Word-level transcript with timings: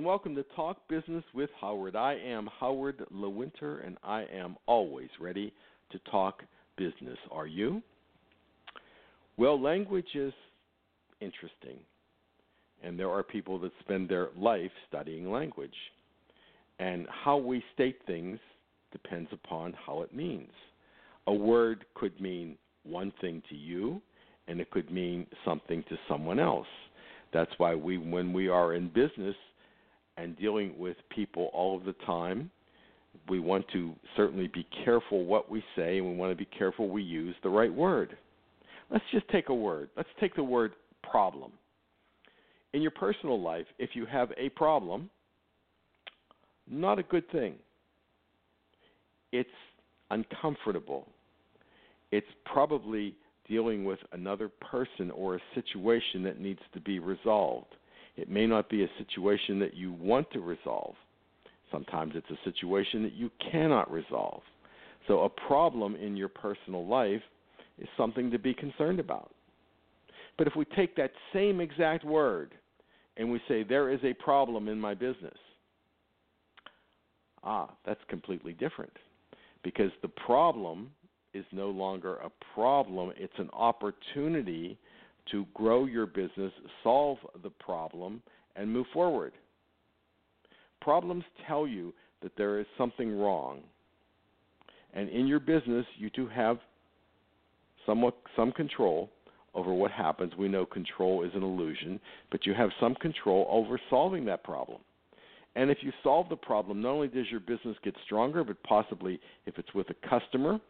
And 0.00 0.06
welcome 0.06 0.34
to 0.34 0.44
Talk 0.56 0.78
Business 0.88 1.22
with 1.34 1.50
Howard. 1.60 1.94
I 1.94 2.14
am 2.14 2.48
Howard 2.58 3.04
Lewinter 3.12 3.86
and 3.86 3.98
I 4.02 4.24
am 4.34 4.56
always 4.64 5.10
ready 5.20 5.52
to 5.92 5.98
talk 6.10 6.42
business. 6.78 7.18
Are 7.30 7.46
you? 7.46 7.82
Well, 9.36 9.60
language 9.60 10.08
is 10.14 10.32
interesting, 11.20 11.80
and 12.82 12.98
there 12.98 13.10
are 13.10 13.22
people 13.22 13.58
that 13.58 13.72
spend 13.80 14.08
their 14.08 14.28
life 14.38 14.70
studying 14.88 15.30
language. 15.30 15.76
And 16.78 17.06
how 17.22 17.36
we 17.36 17.62
state 17.74 17.98
things 18.06 18.38
depends 18.92 19.28
upon 19.32 19.74
how 19.84 20.00
it 20.00 20.14
means. 20.14 20.52
A 21.26 21.34
word 21.34 21.84
could 21.92 22.18
mean 22.18 22.56
one 22.84 23.12
thing 23.20 23.42
to 23.50 23.54
you, 23.54 24.00
and 24.48 24.62
it 24.62 24.70
could 24.70 24.90
mean 24.90 25.26
something 25.44 25.84
to 25.90 25.98
someone 26.08 26.40
else. 26.40 26.66
That's 27.34 27.52
why 27.58 27.74
we, 27.74 27.98
when 27.98 28.32
we 28.32 28.48
are 28.48 28.72
in 28.72 28.88
business 28.88 29.36
and 30.20 30.36
dealing 30.38 30.78
with 30.78 30.96
people 31.08 31.50
all 31.52 31.76
of 31.76 31.84
the 31.84 31.94
time, 32.04 32.50
we 33.28 33.40
want 33.40 33.64
to 33.72 33.94
certainly 34.16 34.48
be 34.48 34.66
careful 34.84 35.24
what 35.24 35.50
we 35.50 35.62
say 35.76 35.98
and 35.98 36.06
we 36.06 36.14
want 36.14 36.30
to 36.30 36.36
be 36.36 36.48
careful 36.56 36.88
we 36.88 37.02
use 37.02 37.34
the 37.42 37.48
right 37.48 37.72
word. 37.72 38.16
Let's 38.90 39.04
just 39.12 39.28
take 39.28 39.48
a 39.48 39.54
word. 39.54 39.88
Let's 39.96 40.08
take 40.20 40.34
the 40.34 40.44
word 40.44 40.72
problem. 41.02 41.52
In 42.72 42.82
your 42.82 42.90
personal 42.92 43.40
life, 43.40 43.66
if 43.78 43.90
you 43.94 44.06
have 44.06 44.30
a 44.36 44.48
problem, 44.50 45.10
not 46.68 46.98
a 46.98 47.02
good 47.02 47.28
thing. 47.30 47.54
It's 49.32 49.48
uncomfortable. 50.10 51.06
It's 52.12 52.26
probably 52.44 53.14
dealing 53.48 53.84
with 53.84 53.98
another 54.12 54.48
person 54.48 55.10
or 55.10 55.36
a 55.36 55.40
situation 55.54 56.22
that 56.24 56.40
needs 56.40 56.60
to 56.74 56.80
be 56.80 56.98
resolved. 56.98 57.74
It 58.20 58.28
may 58.28 58.46
not 58.46 58.68
be 58.68 58.84
a 58.84 58.90
situation 58.98 59.58
that 59.60 59.72
you 59.72 59.94
want 59.94 60.30
to 60.32 60.40
resolve. 60.40 60.94
Sometimes 61.72 62.12
it's 62.14 62.30
a 62.30 62.44
situation 62.44 63.02
that 63.02 63.14
you 63.14 63.30
cannot 63.50 63.90
resolve. 63.90 64.42
So, 65.08 65.22
a 65.22 65.28
problem 65.28 65.96
in 65.96 66.18
your 66.18 66.28
personal 66.28 66.86
life 66.86 67.22
is 67.78 67.88
something 67.96 68.30
to 68.30 68.38
be 68.38 68.52
concerned 68.52 69.00
about. 69.00 69.30
But 70.36 70.46
if 70.46 70.54
we 70.54 70.66
take 70.76 70.94
that 70.96 71.12
same 71.32 71.62
exact 71.62 72.04
word 72.04 72.54
and 73.16 73.32
we 73.32 73.40
say, 73.48 73.62
there 73.62 73.90
is 73.90 74.00
a 74.04 74.12
problem 74.12 74.68
in 74.68 74.78
my 74.78 74.92
business, 74.92 75.38
ah, 77.42 77.70
that's 77.86 78.00
completely 78.08 78.52
different. 78.52 78.92
Because 79.64 79.90
the 80.02 80.08
problem 80.08 80.90
is 81.32 81.44
no 81.52 81.70
longer 81.70 82.16
a 82.16 82.30
problem, 82.54 83.12
it's 83.16 83.38
an 83.38 83.48
opportunity 83.54 84.78
to 85.30 85.46
grow 85.54 85.86
your 85.86 86.06
business, 86.06 86.52
solve 86.82 87.18
the 87.42 87.50
problem, 87.50 88.22
and 88.56 88.72
move 88.72 88.86
forward. 88.92 89.32
Problems 90.80 91.24
tell 91.46 91.66
you 91.66 91.92
that 92.22 92.32
there 92.36 92.58
is 92.58 92.66
something 92.76 93.18
wrong. 93.18 93.60
And 94.92 95.08
in 95.08 95.26
your 95.26 95.40
business, 95.40 95.86
you 95.96 96.10
do 96.10 96.28
have 96.28 96.58
somewhat 97.86 98.16
some 98.36 98.52
control 98.52 99.10
over 99.54 99.72
what 99.72 99.90
happens. 99.90 100.32
We 100.38 100.48
know 100.48 100.64
control 100.66 101.24
is 101.24 101.30
an 101.34 101.42
illusion, 101.42 102.00
but 102.30 102.46
you 102.46 102.54
have 102.54 102.70
some 102.80 102.94
control 102.96 103.46
over 103.50 103.80
solving 103.90 104.24
that 104.26 104.44
problem. 104.44 104.80
And 105.56 105.70
if 105.70 105.78
you 105.80 105.92
solve 106.02 106.28
the 106.28 106.36
problem, 106.36 106.80
not 106.80 106.90
only 106.90 107.08
does 107.08 107.26
your 107.30 107.40
business 107.40 107.76
get 107.82 107.94
stronger, 108.04 108.44
but 108.44 108.62
possibly 108.62 109.20
if 109.46 109.58
it's 109.58 109.74
with 109.74 109.88
a 109.90 110.08
customer, 110.08 110.60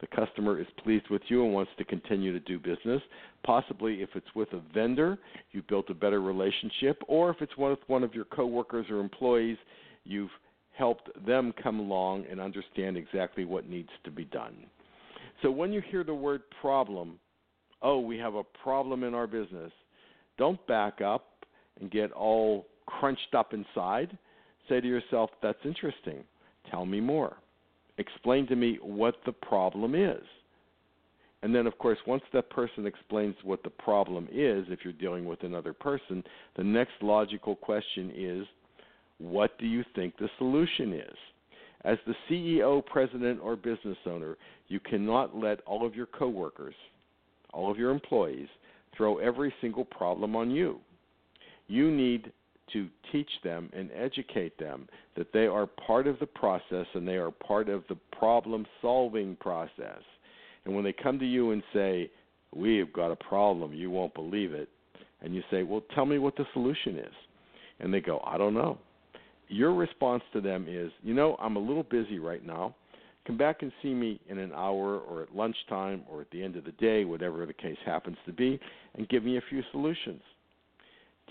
the 0.00 0.06
customer 0.06 0.60
is 0.60 0.66
pleased 0.82 1.08
with 1.10 1.22
you 1.28 1.44
and 1.44 1.52
wants 1.52 1.72
to 1.78 1.84
continue 1.84 2.32
to 2.32 2.40
do 2.40 2.58
business. 2.58 3.02
Possibly, 3.44 4.02
if 4.02 4.10
it's 4.14 4.34
with 4.34 4.52
a 4.52 4.62
vendor, 4.72 5.18
you 5.52 5.62
built 5.68 5.90
a 5.90 5.94
better 5.94 6.20
relationship, 6.20 7.02
or 7.08 7.30
if 7.30 7.36
it's 7.40 7.56
with 7.56 7.78
one 7.88 8.04
of 8.04 8.14
your 8.14 8.24
coworkers 8.26 8.86
or 8.90 9.00
employees, 9.00 9.58
you've 10.04 10.30
helped 10.76 11.10
them 11.26 11.52
come 11.60 11.80
along 11.80 12.24
and 12.30 12.40
understand 12.40 12.96
exactly 12.96 13.44
what 13.44 13.68
needs 13.68 13.88
to 14.04 14.10
be 14.10 14.24
done. 14.26 14.54
So 15.42 15.50
when 15.50 15.72
you 15.72 15.82
hear 15.90 16.04
the 16.04 16.14
word 16.14 16.42
problem, 16.60 17.18
oh, 17.82 17.98
we 17.98 18.18
have 18.18 18.36
a 18.36 18.44
problem 18.62 19.02
in 19.02 19.14
our 19.14 19.26
business, 19.26 19.72
don't 20.36 20.64
back 20.68 21.00
up 21.00 21.44
and 21.80 21.90
get 21.90 22.12
all 22.12 22.66
crunched 22.86 23.34
up 23.36 23.52
inside. 23.52 24.16
Say 24.68 24.80
to 24.80 24.86
yourself, 24.86 25.30
that's 25.42 25.58
interesting. 25.64 26.22
Tell 26.70 26.86
me 26.86 27.00
more 27.00 27.36
explain 27.98 28.46
to 28.46 28.56
me 28.56 28.78
what 28.82 29.16
the 29.26 29.32
problem 29.32 29.94
is. 29.94 30.22
And 31.42 31.54
then, 31.54 31.66
of 31.66 31.78
course, 31.78 31.98
once 32.06 32.22
that 32.32 32.50
person 32.50 32.86
explains 32.86 33.36
what 33.44 33.62
the 33.62 33.70
problem 33.70 34.28
is, 34.32 34.64
if 34.70 34.80
you're 34.82 34.92
dealing 34.92 35.24
with 35.24 35.44
another 35.44 35.72
person, 35.72 36.24
the 36.56 36.64
next 36.64 36.94
logical 37.00 37.54
question 37.54 38.12
is, 38.14 38.46
what 39.18 39.56
do 39.58 39.66
you 39.66 39.84
think 39.94 40.16
the 40.16 40.28
solution 40.38 40.92
is? 40.92 41.16
As 41.84 41.96
the 42.06 42.14
CEO, 42.28 42.84
president, 42.84 43.40
or 43.40 43.54
business 43.54 43.96
owner, 44.04 44.36
you 44.66 44.80
cannot 44.80 45.36
let 45.36 45.60
all 45.60 45.86
of 45.86 45.94
your 45.94 46.06
coworkers, 46.06 46.74
all 47.52 47.70
of 47.70 47.78
your 47.78 47.92
employees, 47.92 48.48
throw 48.96 49.18
every 49.18 49.54
single 49.60 49.84
problem 49.84 50.34
on 50.34 50.50
you. 50.50 50.80
You 51.68 51.90
need 51.90 52.32
to 52.72 52.88
teach 53.12 53.30
them 53.42 53.70
and 53.72 53.90
educate 53.94 54.58
them 54.58 54.88
that 55.16 55.32
they 55.32 55.46
are 55.46 55.66
part 55.66 56.06
of 56.06 56.18
the 56.18 56.26
process 56.26 56.86
and 56.94 57.06
they 57.06 57.16
are 57.16 57.30
part 57.30 57.68
of 57.68 57.84
the 57.88 57.96
problem 58.16 58.66
solving 58.80 59.36
process. 59.36 60.02
And 60.64 60.74
when 60.74 60.84
they 60.84 60.92
come 60.92 61.18
to 61.18 61.26
you 61.26 61.52
and 61.52 61.62
say, 61.72 62.10
We've 62.54 62.90
got 62.94 63.10
a 63.10 63.16
problem, 63.16 63.74
you 63.74 63.90
won't 63.90 64.14
believe 64.14 64.54
it, 64.54 64.70
and 65.20 65.34
you 65.34 65.42
say, 65.50 65.62
Well, 65.62 65.82
tell 65.94 66.06
me 66.06 66.18
what 66.18 66.36
the 66.36 66.46
solution 66.52 66.98
is. 66.98 67.14
And 67.80 67.92
they 67.92 68.00
go, 68.00 68.22
I 68.26 68.38
don't 68.38 68.54
know. 68.54 68.78
Your 69.48 69.74
response 69.74 70.22
to 70.32 70.40
them 70.40 70.66
is, 70.68 70.90
You 71.02 71.14
know, 71.14 71.36
I'm 71.40 71.56
a 71.56 71.60
little 71.60 71.82
busy 71.82 72.18
right 72.18 72.44
now. 72.44 72.74
Come 73.26 73.36
back 73.36 73.60
and 73.60 73.70
see 73.82 73.92
me 73.92 74.18
in 74.28 74.38
an 74.38 74.52
hour 74.54 74.98
or 75.00 75.22
at 75.22 75.36
lunchtime 75.36 76.02
or 76.10 76.22
at 76.22 76.30
the 76.30 76.42
end 76.42 76.56
of 76.56 76.64
the 76.64 76.72
day, 76.72 77.04
whatever 77.04 77.44
the 77.44 77.52
case 77.52 77.76
happens 77.84 78.16
to 78.24 78.32
be, 78.32 78.58
and 78.94 79.06
give 79.10 79.22
me 79.22 79.36
a 79.36 79.42
few 79.50 79.62
solutions. 79.70 80.22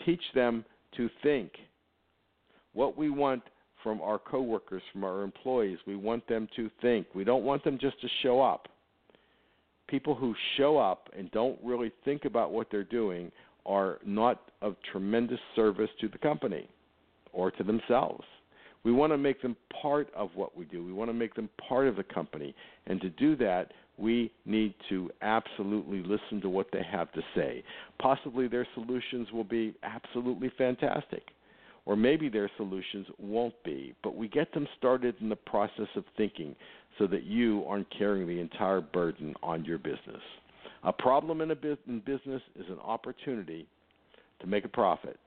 Teach 0.05 0.21
them 0.35 0.63
to 0.97 1.09
think. 1.23 1.51
What 2.73 2.97
we 2.97 3.09
want 3.09 3.43
from 3.83 4.01
our 4.01 4.19
coworkers, 4.19 4.81
from 4.91 5.03
our 5.03 5.21
employees, 5.23 5.77
we 5.87 5.95
want 5.95 6.27
them 6.27 6.47
to 6.55 6.69
think. 6.81 7.07
We 7.15 7.23
don't 7.23 7.43
want 7.43 7.63
them 7.63 7.77
just 7.79 7.99
to 8.01 8.07
show 8.21 8.41
up. 8.41 8.67
People 9.87 10.13
who 10.13 10.35
show 10.57 10.77
up 10.77 11.09
and 11.17 11.31
don't 11.31 11.57
really 11.63 11.91
think 12.03 12.25
about 12.25 12.51
what 12.51 12.67
they're 12.69 12.83
doing 12.83 13.31
are 13.65 13.99
not 14.05 14.41
of 14.61 14.75
tremendous 14.91 15.39
service 15.55 15.89
to 16.01 16.09
the 16.09 16.17
company 16.17 16.67
or 17.31 17.51
to 17.51 17.63
themselves. 17.63 18.23
We 18.83 18.91
want 18.91 19.11
to 19.11 19.17
make 19.17 19.41
them 19.41 19.55
part 19.81 20.09
of 20.15 20.29
what 20.35 20.57
we 20.57 20.65
do. 20.65 20.83
We 20.83 20.93
want 20.93 21.09
to 21.09 21.13
make 21.13 21.33
them 21.35 21.49
part 21.67 21.87
of 21.87 21.95
the 21.95 22.03
company. 22.03 22.55
And 22.85 23.01
to 23.01 23.09
do 23.09 23.35
that, 23.37 23.71
we 23.97 24.31
need 24.45 24.73
to 24.89 25.09
absolutely 25.21 26.03
listen 26.03 26.39
to 26.41 26.49
what 26.49 26.67
they 26.71 26.83
have 26.89 27.11
to 27.13 27.21
say. 27.35 27.63
Possibly 27.99 28.47
their 28.47 28.67
solutions 28.75 29.31
will 29.31 29.43
be 29.43 29.73
absolutely 29.83 30.51
fantastic, 30.57 31.23
or 31.85 31.95
maybe 31.95 32.29
their 32.29 32.49
solutions 32.57 33.07
won't 33.17 33.55
be, 33.63 33.95
but 34.03 34.15
we 34.15 34.27
get 34.27 34.53
them 34.53 34.67
started 34.77 35.15
in 35.19 35.29
the 35.29 35.35
process 35.35 35.87
of 35.95 36.03
thinking 36.15 36.55
so 36.99 37.07
that 37.07 37.23
you 37.23 37.63
aren't 37.67 37.87
carrying 37.97 38.27
the 38.27 38.39
entire 38.39 38.81
burden 38.81 39.33
on 39.41 39.65
your 39.65 39.77
business. 39.79 40.21
A 40.83 40.93
problem 40.93 41.41
in 41.41 41.51
a 41.51 41.55
in 41.87 41.99
business 42.05 42.41
is 42.55 42.65
an 42.69 42.79
opportunity 42.83 43.67
to 44.41 44.47
make 44.47 44.63
a 44.63 44.69
profit. 44.69 45.19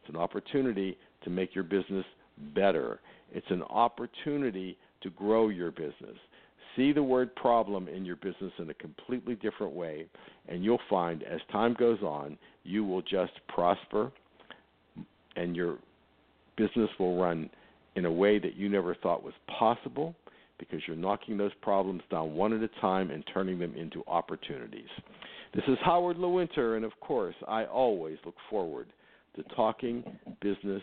It's 0.00 0.08
an 0.08 0.16
opportunity 0.16 0.96
to 1.24 1.30
make 1.30 1.54
your 1.54 1.64
business 1.64 2.04
better. 2.54 3.00
It's 3.32 3.50
an 3.50 3.62
opportunity 3.62 4.76
to 5.02 5.10
grow 5.10 5.48
your 5.48 5.70
business 5.70 6.16
see 6.76 6.92
the 6.92 7.02
word 7.02 7.34
problem 7.34 7.88
in 7.88 8.04
your 8.04 8.16
business 8.16 8.52
in 8.58 8.70
a 8.70 8.74
completely 8.74 9.34
different 9.36 9.72
way, 9.72 10.06
and 10.48 10.62
you'll 10.62 10.78
find 10.88 11.22
as 11.22 11.40
time 11.50 11.74
goes 11.78 12.00
on, 12.02 12.36
you 12.62 12.84
will 12.84 13.02
just 13.02 13.32
prosper 13.48 14.12
and 15.34 15.56
your 15.56 15.78
business 16.56 16.90
will 16.98 17.20
run 17.20 17.50
in 17.96 18.04
a 18.04 18.12
way 18.12 18.38
that 18.38 18.54
you 18.54 18.68
never 18.68 18.94
thought 18.94 19.22
was 19.22 19.34
possible 19.58 20.14
because 20.58 20.80
you're 20.86 20.96
knocking 20.96 21.36
those 21.36 21.52
problems 21.60 22.02
down 22.10 22.34
one 22.34 22.52
at 22.52 22.62
a 22.62 22.80
time 22.80 23.10
and 23.10 23.24
turning 23.32 23.58
them 23.58 23.74
into 23.74 24.02
opportunities. 24.06 24.88
This 25.54 25.64
is 25.68 25.76
Howard 25.84 26.16
Lewinter, 26.16 26.76
and 26.76 26.84
of 26.84 26.92
course, 27.00 27.34
I 27.46 27.64
always 27.64 28.16
look 28.24 28.36
forward 28.48 28.86
to 29.36 29.42
talking 29.54 30.02
business 30.40 30.82